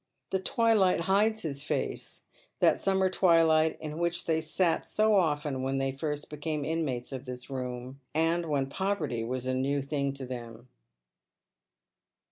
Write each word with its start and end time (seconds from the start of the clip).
The 0.31 0.39
twilight 0.39 1.01
hides 1.01 1.43
his 1.43 1.63
face, 1.63 2.23
that 2.59 2.79
summer 2.81 3.07
twilight 3.07 3.77
in 3.79 3.99
which 3.99 4.25
they 4.25 4.41
sat 4.41 4.87
so 4.87 5.15
often 5.15 5.61
when 5.61 5.77
they 5.77 5.91
first 5.91 6.27
became 6.27 6.65
inmates 6.65 7.11
of 7.11 7.25
this 7.25 7.51
room, 7.51 7.99
and 8.15 8.47
v/hen 8.47 8.65
poverty 8.65 9.23
was 9.23 9.45
a 9.45 9.53
new 9.53 9.79
thing 9.83 10.11
to 10.13 10.25
them. 10.25 10.69